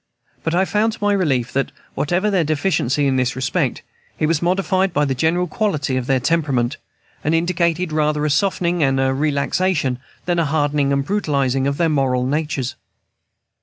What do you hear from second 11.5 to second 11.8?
of